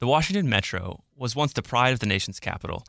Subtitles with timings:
[0.00, 2.86] The Washington Metro was once the pride of the nation's capital,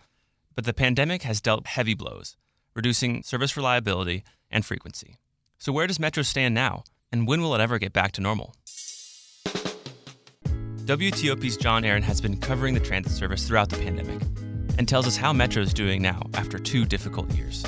[0.53, 2.37] but the pandemic has dealt heavy blows,
[2.75, 5.17] reducing service reliability and frequency.
[5.57, 8.53] So, where does Metro stand now, and when will it ever get back to normal?
[10.85, 14.21] WTOP's John Aaron has been covering the transit service throughout the pandemic
[14.77, 17.65] and tells us how Metro is doing now after two difficult years.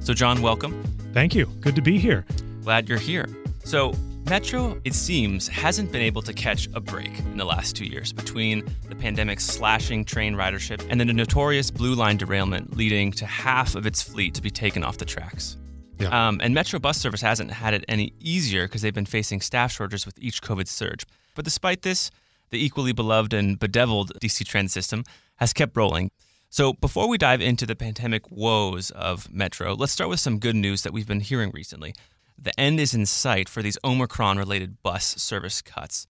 [0.00, 0.82] So, John, welcome.
[1.12, 1.46] Thank you.
[1.60, 2.26] Good to be here.
[2.62, 3.28] Glad you're here.
[3.62, 3.94] So,
[4.30, 8.12] Metro, it seems, hasn't been able to catch a break in the last two years
[8.12, 13.26] between the pandemic slashing train ridership and then the notorious Blue Line derailment leading to
[13.26, 15.56] half of its fleet to be taken off the tracks.
[15.98, 16.28] Yeah.
[16.28, 19.72] Um, and Metro bus service hasn't had it any easier because they've been facing staff
[19.72, 21.04] shortages with each COVID surge.
[21.34, 22.12] But despite this,
[22.50, 25.02] the equally beloved and bedeviled DC transit system
[25.38, 26.12] has kept rolling.
[26.50, 30.54] So before we dive into the pandemic woes of Metro, let's start with some good
[30.54, 31.94] news that we've been hearing recently.
[32.42, 36.06] The end is in sight for these Omicron related bus service cuts.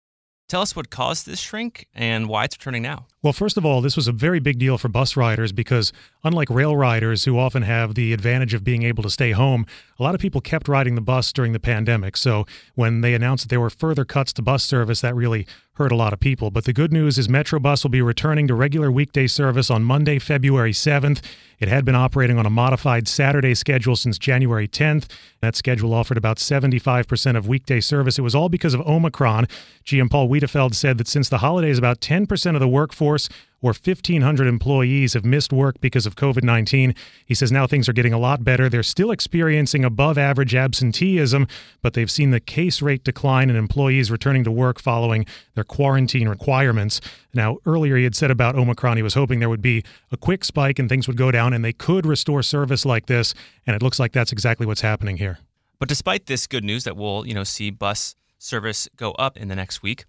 [0.48, 3.06] Tell us what caused this shrink and why it's returning now.
[3.22, 5.92] Well, first of all, this was a very big deal for bus riders because,
[6.26, 9.64] unlike rail riders who often have the advantage of being able to stay home,
[9.96, 12.16] a lot of people kept riding the bus during the pandemic.
[12.16, 15.92] So, when they announced that there were further cuts to bus service, that really hurt
[15.92, 16.50] a lot of people.
[16.50, 20.18] But the good news is Metrobus will be returning to regular weekday service on Monday,
[20.18, 21.22] February 7th.
[21.58, 25.06] It had been operating on a modified Saturday schedule since January 10th.
[25.40, 28.18] That schedule offered about 75% of weekday service.
[28.18, 29.46] It was all because of Omicron.
[29.84, 33.28] GM Paul Wiedefeld said that since the holidays, about 10% of the workforce
[33.62, 36.94] or 1,500 employees have missed work because of COVID 19.
[37.24, 38.68] He says now things are getting a lot better.
[38.68, 41.46] They're still experiencing above average absenteeism,
[41.82, 46.28] but they've seen the case rate decline and employees returning to work following their quarantine
[46.28, 47.00] requirements.
[47.34, 50.44] Now, earlier he had said about Omicron, he was hoping there would be a quick
[50.44, 53.34] spike and things would go down and they could restore service like this.
[53.66, 55.38] And it looks like that's exactly what's happening here.
[55.78, 59.48] But despite this good news that we'll, you know, see bus service go up in
[59.48, 60.04] the next week,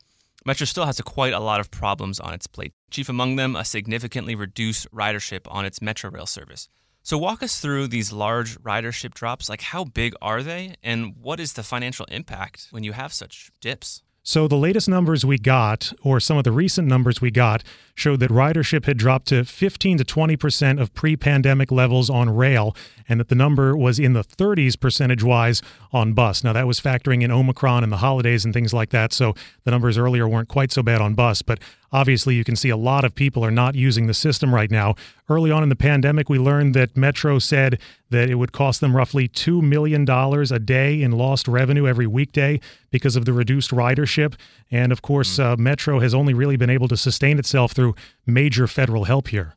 [0.48, 2.72] Metro still has a quite a lot of problems on its plate.
[2.90, 6.70] Chief among them, a significantly reduced ridership on its Metrorail service.
[7.04, 9.50] So walk us through these large ridership drops.
[9.50, 13.52] Like how big are they and what is the financial impact when you have such
[13.60, 14.04] dips?
[14.28, 17.64] So the latest numbers we got, or some of the recent numbers we got,
[17.96, 22.76] showed that ridership had dropped to 15 to 20 percent of pre-pandemic levels on rail,
[23.08, 25.62] and that the number was in the 30s percentage-wise
[25.94, 26.44] on bus.
[26.44, 29.34] Now that was factoring in Omicron and the holidays and things like that, so
[29.64, 31.42] the numbers earlier weren't quite so bad on bus.
[31.42, 31.62] But
[31.92, 34.96] obviously, you can see a lot of people are not using the system right now.
[35.30, 38.96] Early on in the pandemic, we learned that Metro said that it would cost them
[38.96, 42.60] roughly $2 million a day in lost revenue every weekday
[42.92, 44.36] because of the reduced ridership.
[44.72, 48.68] And of course, uh, Metro has only really been able to sustain itself through major
[48.68, 49.56] federal help here.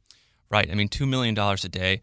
[0.50, 0.70] Right.
[0.70, 2.00] I mean, $2 million a day,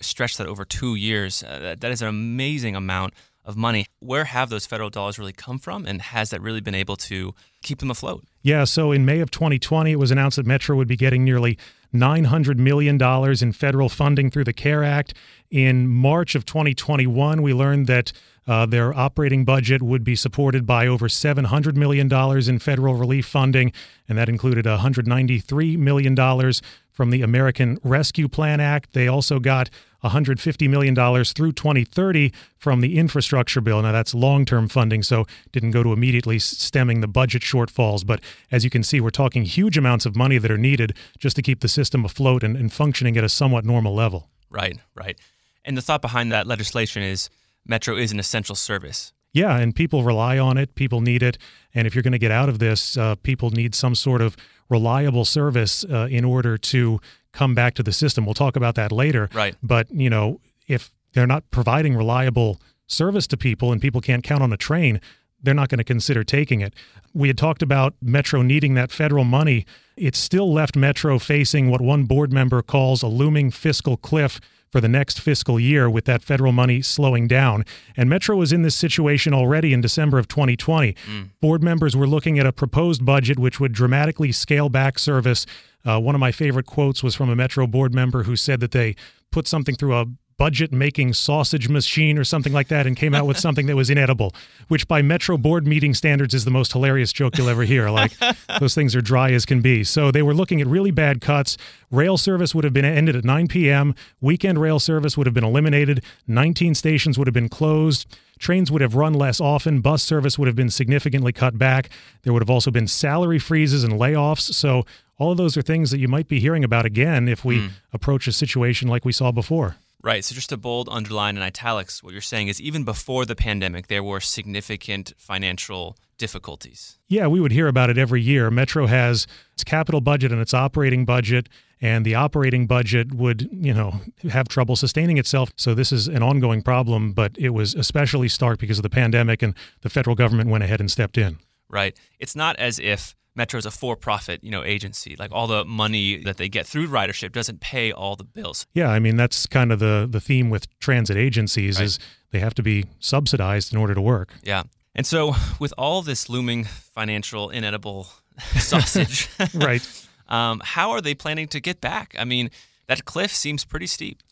[0.00, 3.14] stretch that over two years, uh, that is an amazing amount
[3.44, 3.86] of money.
[4.00, 5.86] Where have those federal dollars really come from?
[5.86, 8.24] And has that really been able to keep them afloat?
[8.42, 11.58] Yeah, so in May of 2020, it was announced that Metro would be getting nearly
[11.94, 13.00] $900 million
[13.42, 15.14] in federal funding through the CARE Act.
[15.50, 18.12] In March of 2021, we learned that
[18.46, 22.12] uh, their operating budget would be supported by over $700 million
[22.48, 23.72] in federal relief funding,
[24.08, 26.52] and that included $193 million
[26.90, 28.92] from the American Rescue Plan Act.
[28.92, 29.68] They also got
[30.04, 30.94] $150 million
[31.24, 33.82] through 2030 from the infrastructure bill.
[33.82, 38.06] Now, that's long term funding, so didn't go to immediately stemming the budget shortfalls.
[38.06, 38.20] But
[38.52, 41.42] as you can see, we're talking huge amounts of money that are needed just to
[41.42, 44.28] keep the system afloat and, and functioning at a somewhat normal level.
[44.50, 45.18] Right, right.
[45.64, 47.30] And the thought behind that legislation is
[47.66, 49.12] Metro is an essential service.
[49.32, 50.74] Yeah, and people rely on it.
[50.76, 51.38] People need it.
[51.74, 54.36] And if you're going to get out of this, uh, people need some sort of
[54.70, 57.00] reliable service uh, in order to
[57.32, 58.24] come back to the system.
[58.24, 59.28] We'll talk about that later.
[59.34, 59.56] Right.
[59.60, 64.42] But, you know, if they're not providing reliable service to people and people can't count
[64.42, 65.00] on a train,
[65.42, 66.74] they're not going to consider taking it.
[67.12, 69.66] We had talked about Metro needing that federal money.
[69.96, 74.40] It still left Metro facing what one board member calls a looming fiscal cliff
[74.74, 77.64] for the next fiscal year with that federal money slowing down.
[77.96, 80.94] And Metro was in this situation already in December of 2020.
[80.94, 81.30] Mm.
[81.40, 85.46] Board members were looking at a proposed budget which would dramatically scale back service.
[85.84, 88.72] Uh, one of my favorite quotes was from a Metro board member who said that
[88.72, 88.96] they
[89.30, 90.06] put something through a
[90.36, 93.90] budget making sausage machine or something like that and came out with something that was
[93.90, 94.34] inedible,
[94.68, 97.90] which by Metro board meeting standards is the most hilarious joke you'll ever hear.
[97.90, 98.12] Like
[98.60, 99.84] those things are dry as can be.
[99.84, 101.56] So they were looking at really bad cuts.
[101.90, 103.94] Rail service would have been ended at 9 p.m.
[104.20, 106.02] Weekend rail service would have been eliminated.
[106.26, 108.06] 19 stations would have been closed.
[108.38, 109.80] Trains would have run less often.
[109.80, 111.88] Bus service would have been significantly cut back.
[112.22, 114.52] There would have also been salary freezes and layoffs.
[114.52, 114.84] So
[115.18, 117.70] all of those are things that you might be hearing about again if we mm.
[117.92, 119.76] approach a situation like we saw before.
[120.04, 120.22] Right.
[120.22, 123.86] So just to bold, underline, and italics, what you're saying is even before the pandemic,
[123.86, 126.98] there were significant financial difficulties.
[127.08, 128.50] Yeah, we would hear about it every year.
[128.50, 131.48] Metro has its capital budget and its operating budget,
[131.80, 135.50] and the operating budget would, you know, have trouble sustaining itself.
[135.56, 139.42] So this is an ongoing problem, but it was especially stark because of the pandemic,
[139.42, 141.38] and the federal government went ahead and stepped in.
[141.70, 141.98] Right.
[142.18, 145.16] It's not as if Metro is a for-profit, you know, agency.
[145.18, 148.66] Like all the money that they get through ridership doesn't pay all the bills.
[148.74, 151.86] Yeah, I mean that's kind of the the theme with transit agencies right.
[151.86, 151.98] is
[152.30, 154.34] they have to be subsidized in order to work.
[154.42, 154.64] Yeah.
[154.94, 158.08] And so with all this looming financial inedible
[158.58, 159.86] sausage, right?
[160.26, 162.16] Um, how are they planning to get back?
[162.18, 162.50] I mean,
[162.86, 164.22] that cliff seems pretty steep.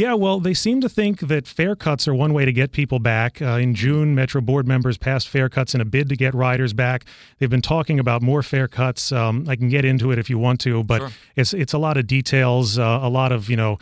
[0.00, 3.00] Yeah, well, they seem to think that fare cuts are one way to get people
[3.00, 3.42] back.
[3.42, 6.72] Uh, in June, Metro board members passed fare cuts in a bid to get riders
[6.72, 7.04] back.
[7.38, 9.12] They've been talking about more fare cuts.
[9.12, 11.10] Um, I can get into it if you want to, but sure.
[11.36, 13.78] it's it's a lot of details, uh, a lot of you know,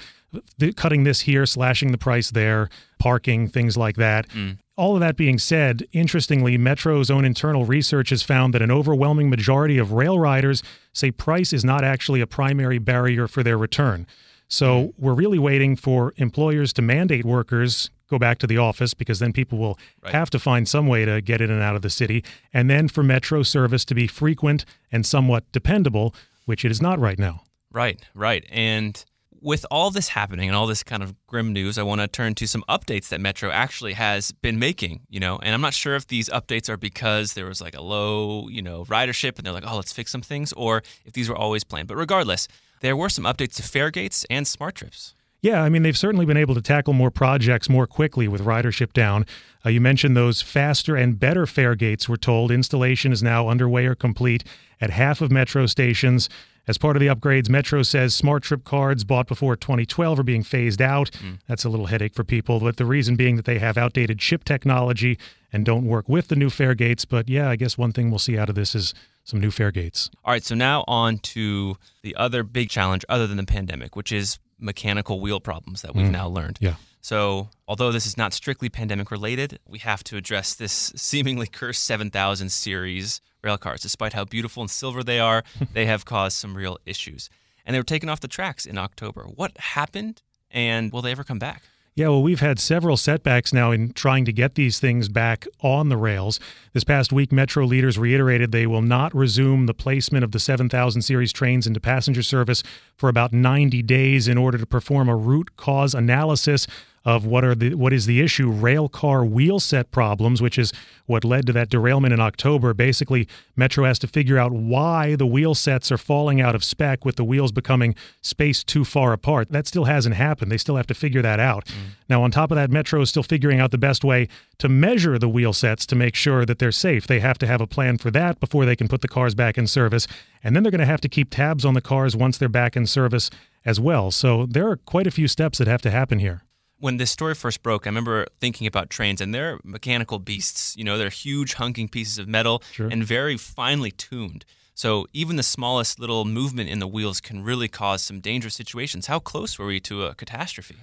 [0.58, 2.68] th- cutting this here, slashing the price there,
[2.98, 4.28] parking, things like that.
[4.30, 4.58] Mm.
[4.76, 9.30] All of that being said, interestingly, Metro's own internal research has found that an overwhelming
[9.30, 14.04] majority of rail riders say price is not actually a primary barrier for their return.
[14.48, 15.04] So mm-hmm.
[15.04, 19.32] we're really waiting for employers to mandate workers go back to the office because then
[19.32, 20.14] people will right.
[20.14, 22.24] have to find some way to get in and out of the city.
[22.52, 26.14] And then for metro service to be frequent and somewhat dependable,
[26.46, 27.42] which it is not right now.
[27.70, 28.46] Right, right.
[28.50, 29.04] And
[29.40, 32.34] with all this happening and all this kind of grim news, I want to turn
[32.36, 35.38] to some updates that Metro actually has been making, you know.
[35.38, 38.62] And I'm not sure if these updates are because there was like a low, you
[38.62, 41.62] know, ridership and they're like, "Oh, let's fix some things," or if these were always
[41.62, 41.88] planned.
[41.88, 42.48] But regardless,
[42.80, 45.14] there were some updates to Faregates and SmartTrips.
[45.40, 48.92] Yeah, I mean, they've certainly been able to tackle more projects more quickly with ridership
[48.92, 49.24] down.
[49.64, 52.50] Uh, you mentioned those faster and better fare gates, we're told.
[52.50, 54.42] Installation is now underway or complete
[54.80, 56.28] at half of Metro stations.
[56.68, 60.82] As part of the upgrades, Metro says SmartTrip cards bought before 2012 are being phased
[60.82, 61.10] out.
[61.12, 61.38] Mm.
[61.48, 64.44] That's a little headache for people, but the reason being that they have outdated chip
[64.44, 65.18] technology
[65.50, 67.06] and don't work with the new fare gates.
[67.06, 68.92] But yeah, I guess one thing we'll see out of this is
[69.24, 70.10] some new fare gates.
[70.26, 74.12] All right, so now on to the other big challenge other than the pandemic, which
[74.12, 76.12] is mechanical wheel problems that we've mm.
[76.12, 76.58] now learned.
[76.60, 76.74] Yeah.
[77.00, 81.84] So, although this is not strictly pandemic related, we have to address this seemingly cursed
[81.84, 83.80] 7000 series rail cars.
[83.80, 87.30] Despite how beautiful and silver they are, they have caused some real issues.
[87.64, 89.24] And they were taken off the tracks in October.
[89.24, 91.62] What happened and will they ever come back?
[91.98, 95.88] Yeah, well, we've had several setbacks now in trying to get these things back on
[95.88, 96.38] the rails.
[96.72, 101.02] This past week, Metro leaders reiterated they will not resume the placement of the 7000
[101.02, 102.62] series trains into passenger service
[102.94, 106.68] for about 90 days in order to perform a root cause analysis
[107.04, 108.50] of what are the what is the issue.
[108.50, 110.72] Rail car wheel set problems which is
[111.06, 115.26] what led to that derailment in October basically Metro has to figure out why the
[115.26, 119.50] wheel sets are falling out of spec with the wheels becoming spaced too far apart.
[119.50, 120.52] That still hasn't happened.
[120.52, 121.66] They still have to figure that out.
[121.66, 121.74] Mm.
[122.08, 124.28] now on top of that Metro is still figuring out the best way
[124.58, 127.06] to measure the wheel sets to make sure that they're safe.
[127.06, 129.56] They have to have a plan for that before they can put the cars back
[129.56, 130.06] in service.
[130.42, 132.76] And then they're going to have to keep tabs on the cars once they're back
[132.76, 133.30] in service
[133.64, 134.10] as well.
[134.10, 136.42] So there are quite a few steps that have to happen here
[136.78, 140.76] when this story first broke, I remember thinking about trains, and they're mechanical beasts.
[140.76, 142.88] You know, they're huge, hunking pieces of metal sure.
[142.88, 144.44] and very finely tuned.
[144.74, 149.06] So even the smallest little movement in the wheels can really cause some dangerous situations.
[149.06, 150.76] How close were we to a catastrophe?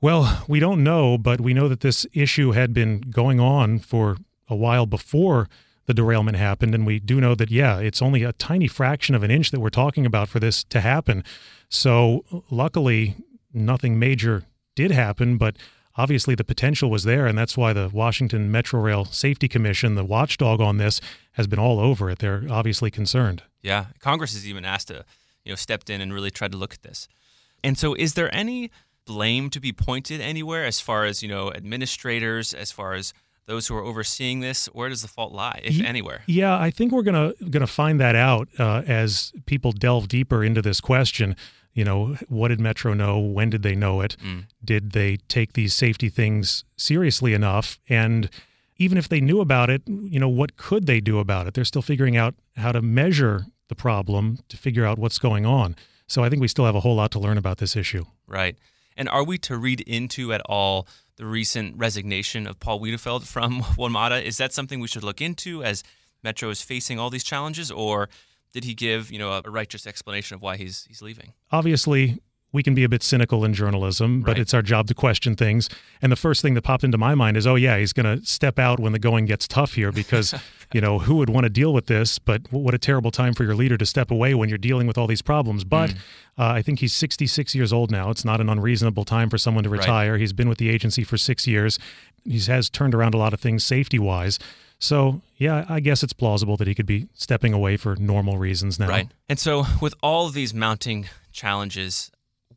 [0.00, 4.16] Well, we don't know, but we know that this issue had been going on for
[4.48, 5.48] a while before
[5.86, 6.74] the derailment happened.
[6.76, 9.58] And we do know that, yeah, it's only a tiny fraction of an inch that
[9.58, 11.24] we're talking about for this to happen.
[11.68, 13.16] So luckily,
[13.52, 14.44] nothing major
[14.80, 15.56] did happen, but
[15.96, 20.60] obviously the potential was there, and that's why the Washington Metrorail Safety Commission, the watchdog
[20.60, 22.18] on this, has been all over it.
[22.20, 23.42] They're obviously concerned.
[23.60, 25.04] Yeah, Congress has even asked to,
[25.44, 27.08] you know, stepped in and really tried to look at this.
[27.62, 28.70] And so, is there any
[29.04, 33.12] blame to be pointed anywhere as far as you know, administrators, as far as
[33.44, 34.64] those who are overseeing this?
[34.66, 36.22] Where does the fault lie, if anywhere?
[36.26, 40.62] Yeah, I think we're gonna gonna find that out uh, as people delve deeper into
[40.62, 41.36] this question
[41.72, 43.18] you know, what did Metro know?
[43.18, 44.16] When did they know it?
[44.24, 44.46] Mm.
[44.64, 47.78] Did they take these safety things seriously enough?
[47.88, 48.28] And
[48.76, 51.54] even if they knew about it, you know, what could they do about it?
[51.54, 55.76] They're still figuring out how to measure the problem to figure out what's going on.
[56.08, 58.04] So I think we still have a whole lot to learn about this issue.
[58.26, 58.56] Right.
[58.96, 63.60] And are we to read into at all the recent resignation of Paul Wiedefeld from
[63.78, 64.22] WMATA?
[64.22, 65.84] Is that something we should look into as
[66.22, 68.08] Metro is facing all these challenges, or
[68.52, 71.32] did he give you know a righteous explanation of why he's he's leaving?
[71.52, 72.18] Obviously,
[72.52, 74.38] we can be a bit cynical in journalism, but Right.
[74.40, 75.68] it's our job to question things.
[76.02, 78.26] And the first thing that popped into my mind is, oh yeah, he's going to
[78.26, 80.34] step out when the going gets tough here because,
[80.72, 82.18] you know, who would want to deal with this?
[82.18, 84.98] But what a terrible time for your leader to step away when you're dealing with
[84.98, 85.62] all these problems.
[85.62, 85.90] But
[86.36, 88.10] uh, I think he's 66 years old now.
[88.10, 89.78] It's not an unreasonable time for someone to Right.
[89.78, 90.18] retire.
[90.18, 91.78] He's been with the agency for six years.
[92.24, 94.40] He has turned around a lot of things safety wise.
[94.80, 98.78] So yeah, I guess it's plausible that he could be stepping away for normal reasons
[98.78, 98.88] now.
[98.88, 99.08] Right.
[99.28, 102.10] And so, with all of these mounting challenges,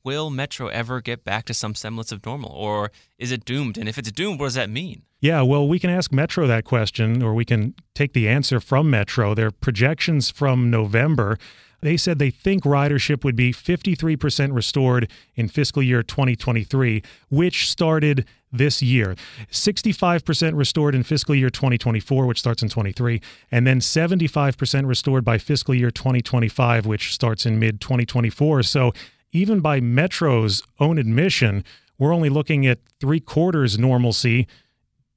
[0.03, 3.77] will Metro ever get back to some semblance of normal, or is it doomed?
[3.77, 5.03] And if it's doomed, what does that mean?
[5.21, 8.89] Yeah, well, we can ask Metro that question, or we can take the answer from
[8.89, 9.33] Metro.
[9.33, 11.37] Their projections from November,
[11.83, 18.25] they said they think ridership would be 53% restored in fiscal year 2023, which started
[18.51, 19.15] this year.
[19.51, 23.21] 65% restored in fiscal year 2024, which starts in 23,
[23.51, 28.63] and then 75% restored by fiscal year 2025, which starts in mid 2024.
[28.63, 28.93] So
[29.31, 31.63] even by Metro's own admission,
[31.97, 34.47] we're only looking at three quarters normalcy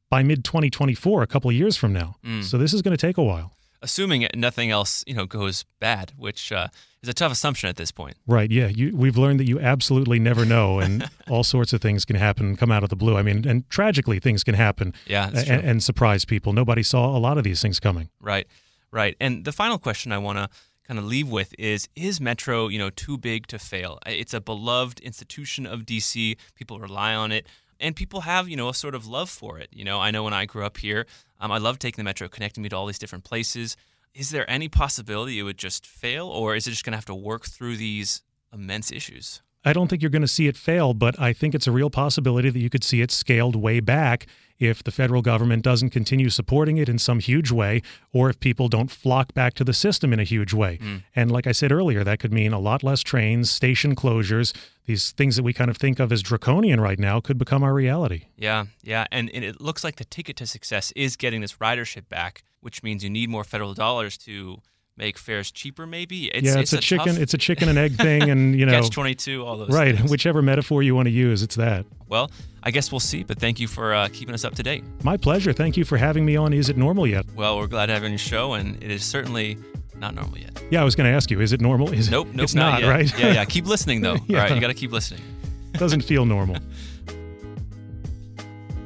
[0.08, 2.16] by mid 2024, a couple of years from now.
[2.24, 2.42] Mm.
[2.42, 3.55] So this is going to take a while.
[3.82, 6.68] Assuming nothing else, you know, goes bad, which uh,
[7.02, 8.16] is a tough assumption at this point.
[8.26, 8.50] Right.
[8.50, 8.68] Yeah.
[8.68, 12.56] You, we've learned that you absolutely never know, and all sorts of things can happen,
[12.56, 13.16] come out of the blue.
[13.16, 16.52] I mean, and tragically, things can happen Yeah, and, and surprise people.
[16.52, 18.08] Nobody saw a lot of these things coming.
[18.20, 18.46] Right,
[18.90, 19.16] right.
[19.20, 20.48] And the final question I want to
[20.86, 23.98] kind of leave with is: Is Metro, you know, too big to fail?
[24.06, 26.36] It's a beloved institution of DC.
[26.54, 27.46] People rely on it,
[27.80, 29.68] and people have, you know, a sort of love for it.
[29.72, 31.06] You know, I know when I grew up here,
[31.40, 33.76] um, I loved taking the Metro, connecting me to all these different places.
[34.14, 37.04] Is there any possibility it would just fail, or is it just going to have
[37.06, 39.42] to work through these immense issues?
[39.64, 41.90] I don't think you're going to see it fail, but I think it's a real
[41.90, 44.26] possibility that you could see it scaled way back
[44.58, 47.82] if the federal government doesn't continue supporting it in some huge way,
[48.12, 50.76] or if people don't flock back to the system in a huge way.
[50.76, 50.96] Hmm.
[51.14, 55.12] And like I said earlier, that could mean a lot less trains, station closures, these
[55.12, 58.26] things that we kind of think of as draconian right now could become our reality.
[58.36, 62.08] Yeah, yeah, and, and it looks like the ticket to success is getting this ridership
[62.08, 64.62] back, which means you need more federal dollars to
[64.96, 65.86] make fares cheaper.
[65.86, 67.06] Maybe it's, yeah, it's, a, chicken.
[67.06, 69.44] tough It's a chicken and egg thing, and you know, catch twenty two.
[69.44, 69.96] All those right?
[69.96, 70.10] things.
[70.10, 71.86] Whichever metaphor you want to use, it's that.
[72.08, 72.30] Well,
[72.62, 73.22] I guess we'll see.
[73.22, 74.84] But thank you for uh, keeping us up to date.
[75.02, 75.52] My pleasure.
[75.52, 76.52] Thank you for having me on.
[76.52, 77.26] Is it normal yet?
[77.34, 79.58] Well, we're glad to have you on your show, and it is certainly
[79.96, 80.62] not normal yet.
[80.70, 81.40] Yeah, I was going to ask you.
[81.40, 81.92] Is it normal?
[81.92, 82.88] Is Nope, nope, it's not, yet.
[82.88, 83.18] right?
[83.18, 83.44] Yeah, yeah.
[83.48, 84.16] Keep listening though.
[84.26, 84.38] Yeah.
[84.38, 85.22] All right, you got to keep listening.
[85.72, 86.56] Doesn't feel normal.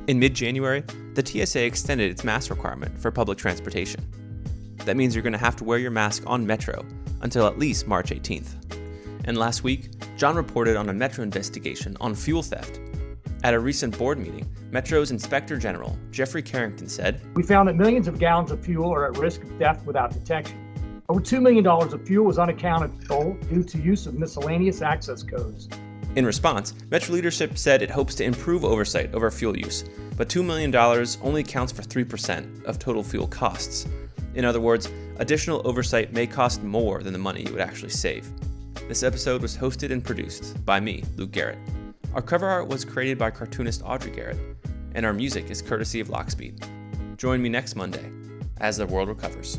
[0.06, 0.82] In mid January,
[1.14, 4.04] the TSA extended its mask requirement for public transportation.
[4.84, 6.84] That means you're going to have to wear your mask on Metro
[7.20, 8.54] until at least March 18th.
[9.24, 12.80] And last week, John reported on a Metro investigation on fuel theft.
[13.42, 18.08] At a recent board meeting, Metro's Inspector General, Geoffrey Cherrington, said, We found that millions
[18.08, 20.58] of gallons of fuel are at risk of theft without detection.
[21.08, 25.68] Over $2 million of fuel was unaccounted for due to use of miscellaneous access codes.
[26.16, 29.84] In response, Metro leadership said it hopes to improve oversight over fuel use,
[30.16, 30.74] but $2 million
[31.22, 33.86] only accounts for 3% of total fuel costs.
[34.34, 38.28] In other words, additional oversight may cost more than the money you would actually save.
[38.88, 41.58] This episode was hosted and produced by me, Luke Garrett.
[42.14, 44.38] Our cover art was created by cartoonist Audrey Garrett,
[44.94, 47.16] and our music is courtesy of Lockspeed.
[47.16, 48.10] Join me next Monday
[48.58, 49.58] as the world recovers.